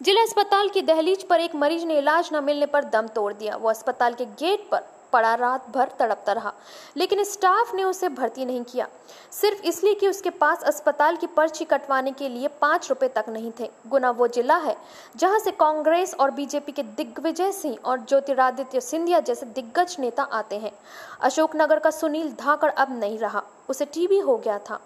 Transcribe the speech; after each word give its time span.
जिला 0.00 0.22
अस्पताल 0.22 0.68
की 0.68 0.80
दहलीज 0.82 1.22
पर 1.22 1.40
एक 1.40 1.54
मरीज़ 1.54 1.84
ने 1.86 1.98
इलाज 1.98 2.28
न 2.32 2.42
मिलने 2.44 2.66
पर 2.66 2.84
दम 2.84 3.06
तोड़ 3.06 3.32
दिया। 3.32 3.56
वो 3.56 3.68
अस्पताल 3.68 4.14
के 4.14 4.24
गेट 4.40 4.68
पर 4.70 4.80
पड़ा 5.16 5.34
रात 5.34 5.68
भर 5.70 5.88
तड़पता 5.98 6.32
रहा। 6.32 6.52
लेकिन 6.96 7.24
स्टाफ 7.24 7.74
ने 7.74 7.84
उसे 7.84 8.08
भर्ती 8.08 8.44
नहीं 8.44 8.62
किया। 8.64 8.88
सिर्फ़ 9.32 9.62
इसलिए 9.62 9.94
कि 9.94 10.08
उसके 10.08 10.30
पास 10.30 10.62
अस्पताल 10.62 11.16
की 11.16 11.26
पर्ची 11.26 11.64
कटवाने 11.64 12.12
के 12.12 12.28
लिए 12.28 12.48
पाँच 12.48 12.88
रुपए 12.88 13.08
तक 13.08 13.24
नहीं 13.28 13.52
थे। 13.60 13.70
गुना 13.86 14.10
वो 14.10 14.28
जिला 14.28 14.56
है, 14.56 14.76
जहाँ 15.16 15.38
से 15.38 15.50
कांग्रेस 15.50 16.14
और 16.14 16.30
बीजेपी 16.30 16.72
के 16.72 16.82
दिग्विजय 16.82 17.52
सिंह 17.52 17.76
और 17.84 18.00
ज्योतिरादित्य 18.00 18.80
सिंधिया 18.80 19.20
जैसे 19.20 19.46
दिग्गज 19.46 19.96
नेता 20.00 20.22
आते 20.22 20.58
हैं। 20.58 20.72
अशोकनगर 21.20 21.78
का 21.78 21.90
सुनील 21.90 22.32
धाकड़ 22.32 22.70
अब 22.70 22.98
नहीं 22.98 23.18
रहा। 23.18 23.42
उसे 23.68 23.84
टीबी 23.84 24.18
हो 24.18 24.36
गया 24.36 24.58
था। 24.58 24.78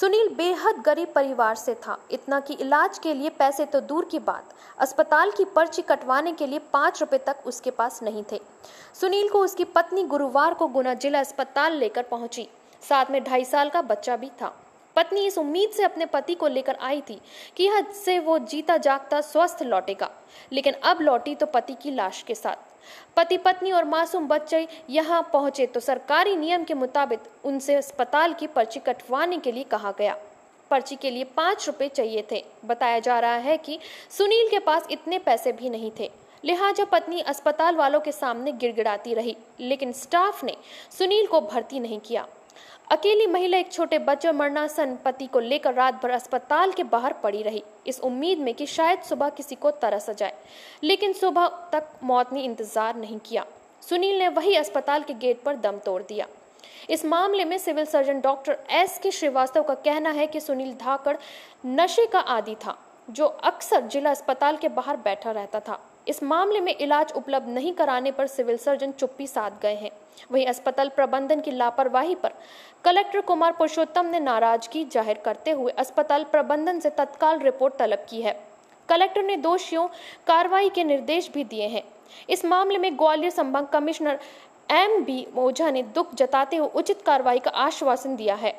सुनील 0.00 0.34
बेहद 0.34 0.82
गरीब 0.86 1.12
परिवार 1.14 1.54
से 1.54 1.74
था। 1.74 1.98
इतना 2.10 2.40
कि 2.40 2.54
इलाज 2.54 2.98
के 2.98 3.14
लिए 3.14 3.30
पैसे 3.30 3.64
तो 3.64 3.80
दूर 3.80 4.04
की 4.04 4.18
बात। 4.18 4.44
अस्पताल 4.78 5.30
की 5.30 5.44
पर्ची 5.44 5.82
कटवाने 5.82 6.32
के 6.32 6.46
लिए 6.46 6.58
पाँच 6.72 7.00
रुपए 7.00 7.18
तक 7.18 7.36
उसके 7.46 7.70
पास 7.70 8.02
नहीं 8.02 8.24
थे। 8.32 8.40
सुनील 9.00 9.28
को 9.28 9.40
उसकी 9.40 9.64
पत्नी 9.74 10.02
गुरुवार 10.02 10.54
को 10.54 10.66
गुना 10.66 10.92
जिला 10.94 11.20
अस्पताल 11.20 11.72
लेकर 11.72 12.02
पहुँची। 12.02 12.46
साथ 12.82 13.10
में 13.10 13.22
ढाई 13.24 13.44
साल 13.44 13.70
का 13.70 13.80
बच्चा 13.82 14.16
भी 14.16 14.28
था। 14.40 14.52
पत्नी 14.96 15.24
इस 15.26 15.38
उम्मीद 15.38 15.70
से 15.70 15.82
अपने 15.82 16.06
पति 16.06 16.34
को 16.34 16.48
लेकर 16.48 16.76
आई 16.80 17.00
थी 17.00 17.20
कि 17.56 17.66
हद 17.68 17.86
से 17.94 18.18
वो 18.18 18.38
जीता 18.40 18.76
जागता 18.76 19.20
स्वस्थ 19.22 19.62
लौटेगा, 19.62 20.10
लेकिन 20.52 20.74
अब 20.82 21.00
लौटी 21.00 21.34
तो 21.34 21.46
पति 21.46 21.74
की 21.74 21.90
लाश 21.90 22.22
के 22.22 22.34
साथ। 22.34 22.56
पति, 23.16 23.36
पत्नी 23.36 23.72
और 23.72 23.84
मासूम 23.84 24.28
बच्चे 24.28 24.66
यहाँ 24.90 25.22
पहुँचे 25.32 25.66
तो 25.66 25.80
सरकारी 25.80 26.36
नियम 26.36 26.64
के 26.64 26.74
मुताबिक 26.74 27.20
उनसे 27.44 27.74
अस्पताल 27.74 28.34
की 28.34 28.46
पर्ची 28.46 28.80
कटवाने 28.80 29.38
के 29.38 29.52
लिए 29.52 29.64
कहा 29.64 29.92
गया। 29.98 30.16
पर्ची 30.70 30.96
के 30.96 31.10
लिए 31.10 31.24
पाँच 31.36 31.66
रुपए 31.66 31.88
चाहिए 31.88 32.26
थे। 32.32 32.44
बताया 32.64 32.98
जा 32.98 33.18
रहा 33.20 33.36
है 33.36 33.56
कि 33.58 33.78
सुनील 34.10 34.48
के 34.50 34.58
पास 34.60 34.86
इतने 34.90 35.18
पैसे 35.20 35.52
भी 35.52 35.70
नहीं 35.70 35.90
थे। 36.00 36.10
लिहाजा 36.44 36.84
पत्नी 36.84 37.20
अस्पताल 37.22 37.76
वालों 37.76 38.00
के 38.00 38.12
सामने 38.12 38.52
गिड़गिड़ाती 38.52 39.14
रही, 39.14 39.36
लेकिन 39.60 39.92
स्टाफ 39.92 40.42
ने 40.44 40.56
सुनील 40.98 41.26
को 41.26 41.40
भर्ती 41.42 41.80
नहीं 41.80 41.98
किया। 42.00 42.26
अकेली 42.92 43.26
महिला, 43.26 43.58
एक 43.58 43.72
छोटे 43.72 43.98
बच्चे 44.00 44.28
और 44.28 44.34
मरणासन 44.34 44.94
पति 45.04 45.26
को 45.26 45.40
लेकर 45.40 45.74
रात 45.74 46.02
भर 46.02 46.10
अस्पताल 46.10 46.72
के 46.72 46.82
बाहर 46.84 47.12
पड़ी 47.22 47.42
रही। 47.42 47.62
इस 47.86 48.00
उम्मीद 48.00 48.38
में 48.38 48.52
कि 48.54 48.66
शायद 48.66 49.02
सुबह 49.02 49.28
किसी 49.30 49.54
को 49.54 49.70
तरस 49.72 50.10
जाए, 50.10 50.32
लेकिन 50.82 51.12
सुबह 51.12 51.48
तक 51.72 51.88
मौत 52.04 52.32
ने 52.32 52.42
इंतज़ार 52.42 52.96
नहीं 52.96 53.18
किया। 53.20 53.44
सुनील 53.82 54.18
ने 54.18 54.28
वही 54.30 54.54
अस्पताल 54.56 55.02
के 55.02 55.14
गेट 55.14 55.42
पर 55.42 55.56
दम 55.56 55.78
तोड़ 55.78 56.02
दिया। 56.02 56.26
इस 56.90 57.04
मामले 57.04 57.44
में 57.44 57.56
सिविल 57.58 57.84
सर्जन 57.86 58.20
डॉक्टर 58.20 58.58
एस 58.72 58.98
के 59.02 59.10
श्रीवास्तव 59.10 59.62
का 59.62 59.74
कहना 59.84 60.10
है 60.10 60.26
कि 60.26 60.40
सुनील 60.40 60.72
धाकड़ 60.74 61.16
नशे 61.66 62.06
का 62.06 62.20
आदि 62.20 62.54
था, 62.56 62.76
जो 63.08 63.26
अक्सर 63.26 63.86
जिला 63.86 64.10
अस्पताल 64.10 64.56
के 64.56 64.68
बाहर 64.70 64.96
बैठा 64.98 65.30
रहता 65.30 65.60
था। 65.60 65.80
इस 66.06 66.22
मामले 66.22 66.60
में 66.60 66.74
इलाज 66.76 67.12
उपलब्ध 67.16 67.48
नहीं 67.48 67.72
कराने 67.74 68.10
पर 68.10 68.26
सिविल 68.26 68.56
सर्जन 68.56 68.92
चुप्पी 68.92 69.26
साध 69.26 69.58
गए 69.62 69.74
हैं। 69.74 69.90
वहीं 70.32 70.46
अस्पताल 70.46 70.88
प्रबंधन 70.88 71.40
की 71.40 71.50
लापरवाही 71.50 72.14
पर 72.14 72.32
कलेक्टर 72.84 73.20
कुमार 73.22 73.52
पुरुषोत्तम 73.52 74.06
ने 74.06 74.20
नाराज़गी 74.20 74.84
ज़ाहिर 74.84 75.20
करते 75.24 75.50
हुए 75.50 75.72
अस्पताल 75.78 76.24
प्रबंधन 76.24 76.80
से 76.80 76.90
तत्काल 76.92 77.38
रिपोर्ट 77.40 77.76
तलब 77.76 78.06
की 78.10 78.20
है। 78.22 78.38
कलेक्टर 78.88 79.22
ने 79.22 79.36
दोषियों 79.38 79.86
कार्रवाई 80.26 80.68
के 80.68 80.84
निर्देश 80.84 81.30
भी 81.34 81.44
दिए 81.44 81.68
हैं। 81.68 81.82
इस 82.28 82.44
मामले 82.44 82.78
में 82.78 82.96
ग्वालियर 82.98 83.30
संभाग 83.32 83.66
कमिश्नर 83.66 84.18
एम 84.72 85.02
बी 85.04 85.26
ओझा 85.36 85.70
ने 85.70 85.82
दुख 85.94 86.14
जताते 86.14 86.56
हुए 86.56 86.68
उचित 86.74 87.02
कार्रवाई 87.02 87.38
का 87.38 87.50
आश्वासन 87.50 88.16
दिया 88.16 88.34
है। 88.34 88.54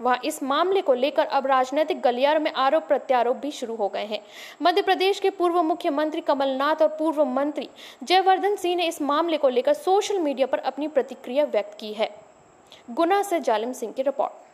वहाँ 0.00 0.20
इस 0.24 0.42
मामले 0.42 0.80
को 0.80 0.94
लेकर 0.94 1.26
अब 1.26 1.46
राजनीतिक 1.46 2.00
गलियारों 2.00 2.40
में 2.40 2.52
आरोप 2.52 2.86
प्रत्यारोप 2.88 3.36
भी 3.36 3.50
शुरू 3.50 3.74
हो 3.76 3.88
गए 3.88 4.04
हैं। 4.04 4.20
मध्य 4.62 4.82
प्रदेश 4.82 5.20
के 5.20 5.30
पूर्व 5.30 5.62
मुख्यमंत्री 5.62 6.20
कमलनाथ 6.20 6.82
और 6.82 6.88
पूर्व 6.88 7.24
मंत्री 7.24 7.68
जयवर्धन 8.02 8.56
सिंह 8.56 8.76
ने 8.76 8.86
इस 8.86 9.02
मामले 9.02 9.36
को 9.36 9.48
लेकर 9.48 9.74
सोशल 9.74 10.18
मीडिया 10.18 10.46
पर 10.46 10.58
अपनी 10.58 10.88
प्रतिक्रिया 10.88 11.44
व्यक्त 11.44 11.78
की 11.80 11.92
है। 11.92 12.10
गुना 12.90 13.22
से 13.22 13.40
जालिम 13.40 13.72
सिंह 13.72 13.92
की 13.92 14.02
रिपोर्ट। 14.02 14.45